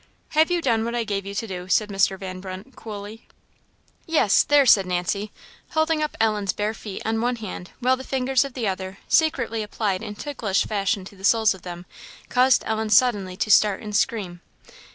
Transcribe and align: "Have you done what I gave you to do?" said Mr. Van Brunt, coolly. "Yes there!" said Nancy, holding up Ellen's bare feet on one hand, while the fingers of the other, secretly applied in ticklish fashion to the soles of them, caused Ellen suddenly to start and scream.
"Have 0.29 0.49
you 0.49 0.63
done 0.63 0.83
what 0.83 0.95
I 0.95 1.03
gave 1.03 1.27
you 1.27 1.35
to 1.35 1.45
do?" 1.45 1.67
said 1.67 1.89
Mr. 1.89 2.17
Van 2.17 2.39
Brunt, 2.41 2.75
coolly. 2.75 3.27
"Yes 4.07 4.41
there!" 4.41 4.65
said 4.65 4.87
Nancy, 4.87 5.31
holding 5.73 6.01
up 6.01 6.17
Ellen's 6.19 6.53
bare 6.53 6.73
feet 6.73 7.03
on 7.05 7.21
one 7.21 7.35
hand, 7.35 7.69
while 7.81 7.95
the 7.95 8.03
fingers 8.03 8.43
of 8.43 8.55
the 8.55 8.67
other, 8.67 8.97
secretly 9.07 9.61
applied 9.61 10.01
in 10.01 10.15
ticklish 10.15 10.65
fashion 10.65 11.05
to 11.05 11.15
the 11.15 11.23
soles 11.23 11.53
of 11.53 11.61
them, 11.61 11.85
caused 12.29 12.63
Ellen 12.65 12.89
suddenly 12.89 13.37
to 13.37 13.51
start 13.51 13.83
and 13.83 13.95
scream. 13.95 14.41